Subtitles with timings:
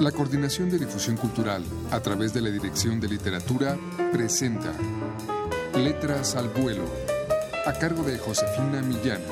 [0.00, 3.78] La Coordinación de Difusión Cultural, a través de la Dirección de Literatura,
[4.12, 4.70] presenta
[5.74, 6.84] Letras al Vuelo,
[7.64, 9.22] a cargo de Josefina Millán.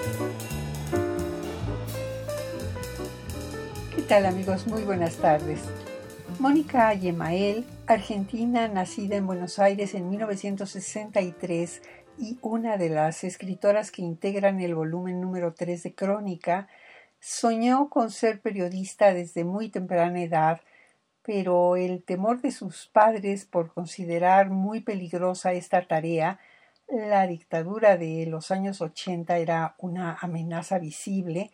[3.95, 4.67] ¿Qué tal amigos?
[4.67, 5.61] Muy buenas tardes.
[6.39, 11.83] Mónica Yemael, argentina, nacida en Buenos Aires en 1963
[12.19, 16.69] y una de las escritoras que integran el volumen número 3 de Crónica,
[17.25, 20.61] soñó con ser periodista desde muy temprana edad,
[21.23, 26.39] pero el temor de sus padres por considerar muy peligrosa esta tarea,
[26.87, 31.51] la dictadura de los años 80 era una amenaza visible,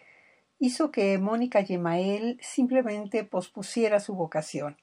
[0.58, 4.76] hizo que Mónica Yemael simplemente pospusiera su vocación.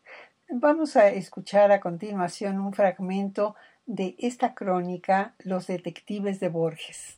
[0.49, 7.17] Vamos a escuchar a continuación un fragmento de esta crónica Los detectives de Borges.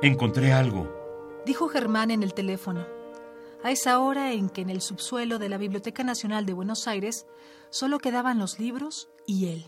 [0.00, 0.88] Encontré algo,
[1.44, 2.86] dijo Germán en el teléfono,
[3.64, 7.26] a esa hora en que en el subsuelo de la Biblioteca Nacional de Buenos Aires
[7.70, 9.66] solo quedaban los libros y él.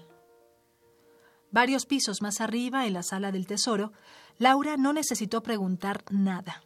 [1.50, 3.90] Varios pisos más arriba, en la sala del tesoro,
[4.38, 6.62] Laura no necesitó preguntar nada.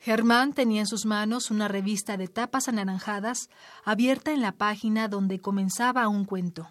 [0.00, 3.50] Germán tenía en sus manos una revista de tapas anaranjadas
[3.84, 6.68] abierta en la página donde comenzaba un cuento.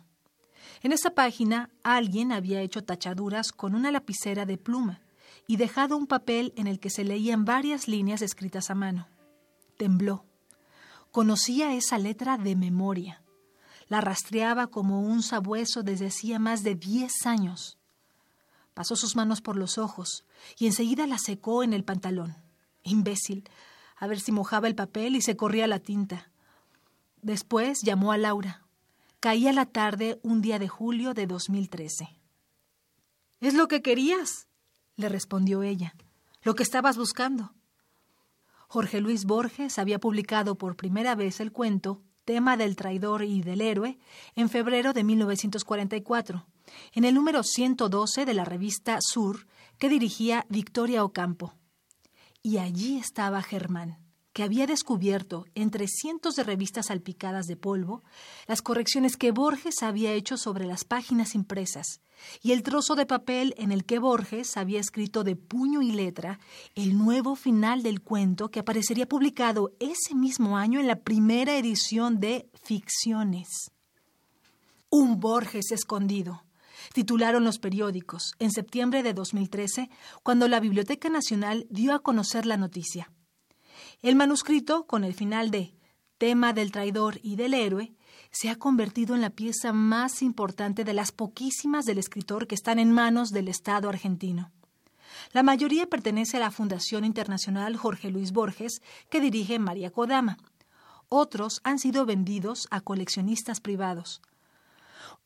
[0.83, 4.99] En esa página alguien había hecho tachaduras con una lapicera de pluma
[5.47, 9.07] y dejado un papel en el que se leían varias líneas escritas a mano.
[9.77, 10.25] Tembló.
[11.11, 13.21] Conocía esa letra de memoria.
[13.87, 17.77] La rastreaba como un sabueso desde hacía más de diez años.
[18.73, 20.23] Pasó sus manos por los ojos
[20.57, 22.37] y enseguida la secó en el pantalón.
[22.83, 23.49] Imbécil.
[23.97, 26.31] A ver si mojaba el papel y se corría la tinta.
[27.21, 28.65] Después llamó a Laura.
[29.19, 32.17] Caía la tarde un día de julio de 2013.
[33.41, 34.47] ¿Es lo que querías?
[35.01, 35.95] Le respondió ella.
[36.43, 37.53] Lo que estabas buscando.
[38.67, 43.61] Jorge Luis Borges había publicado por primera vez el cuento tema del traidor y del
[43.61, 43.97] héroe,
[44.35, 46.45] en febrero de 1944,
[46.93, 51.53] en el número 112 de la revista Sur que dirigía Victoria Ocampo.
[52.41, 53.97] Y allí estaba Germán,
[54.33, 58.03] que había descubierto, entre cientos de revistas salpicadas de polvo,
[58.47, 62.01] las correcciones que Borges había hecho sobre las páginas impresas,
[62.41, 66.39] y el trozo de papel en el que Borges había escrito de puño y letra
[66.75, 72.19] el nuevo final del cuento que aparecería publicado ese mismo año en la primera edición
[72.19, 73.71] de Ficciones.
[74.89, 76.43] Un Borges escondido
[76.93, 79.89] titularon los periódicos en septiembre de 2013,
[80.23, 83.11] cuando la Biblioteca Nacional dio a conocer la noticia.
[84.01, 85.75] El manuscrito, con el final de
[86.17, 87.93] Tema del traidor y del héroe,
[88.31, 92.79] se ha convertido en la pieza más importante de las poquísimas del escritor que están
[92.79, 94.51] en manos del Estado argentino.
[95.33, 100.37] La mayoría pertenece a la Fundación Internacional Jorge Luis Borges, que dirige María Kodama.
[101.07, 104.21] Otros han sido vendidos a coleccionistas privados.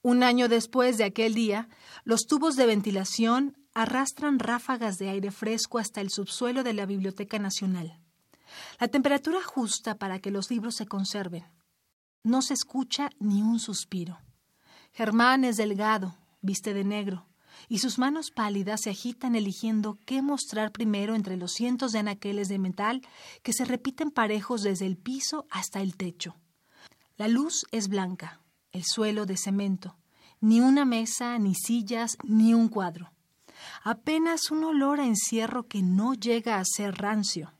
[0.01, 1.69] Un año después de aquel día,
[2.03, 7.39] los tubos de ventilación arrastran ráfagas de aire fresco hasta el subsuelo de la Biblioteca
[7.39, 7.99] Nacional.
[8.79, 11.45] La temperatura justa para que los libros se conserven.
[12.23, 14.19] No se escucha ni un suspiro.
[14.93, 17.27] Germán es delgado, viste de negro,
[17.67, 22.47] y sus manos pálidas se agitan eligiendo qué mostrar primero entre los cientos de anaqueles
[22.47, 23.01] de metal
[23.43, 26.35] que se repiten parejos desde el piso hasta el techo.
[27.17, 28.41] La luz es blanca,
[28.71, 29.97] el suelo de cemento,
[30.41, 33.11] ni una mesa, ni sillas, ni un cuadro.
[33.83, 37.53] Apenas un olor a encierro que no llega a ser rancio.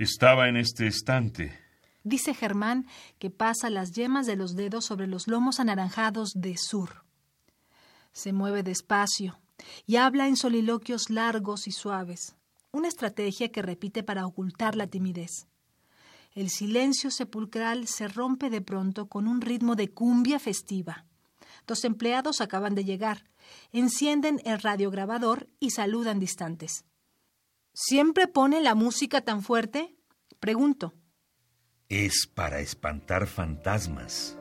[0.00, 1.60] Estaba en este estante,
[2.04, 2.86] dice Germán,
[3.18, 7.04] que pasa las yemas de los dedos sobre los lomos anaranjados de Sur.
[8.10, 9.38] Se mueve despacio
[9.84, 12.34] y habla en soliloquios largos y suaves,
[12.72, 15.48] una estrategia que repite para ocultar la timidez.
[16.32, 21.04] El silencio sepulcral se rompe de pronto con un ritmo de cumbia festiva.
[21.66, 23.26] Dos empleados acaban de llegar,
[23.70, 26.86] encienden el radiograbador y saludan distantes.
[27.72, 29.96] ¿Siempre pone la música tan fuerte?
[30.40, 30.94] Pregunto
[31.90, 34.38] es para espantar fantasmas.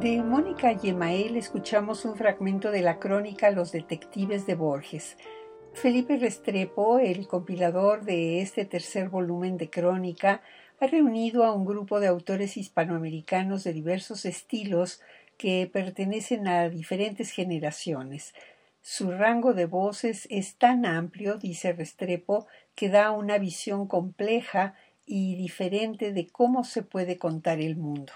[0.00, 5.16] De Mónica Yemael escuchamos un fragmento de la crónica Los Detectives de Borges.
[5.74, 10.42] Felipe Restrepo, el compilador de este tercer volumen de crónica,
[10.80, 15.00] ha reunido a un grupo de autores hispanoamericanos de diversos estilos
[15.36, 18.34] que pertenecen a diferentes generaciones.
[18.90, 25.36] Su rango de voces es tan amplio, dice Restrepo, que da una visión compleja y
[25.36, 28.14] diferente de cómo se puede contar el mundo.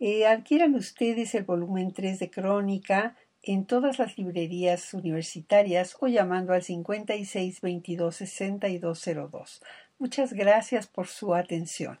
[0.00, 6.54] Eh, adquieran ustedes el volumen 3 de Crónica en todas las librerías universitarias o llamando
[6.54, 9.62] al 56 22 6202.
[10.00, 12.00] Muchas gracias por su atención.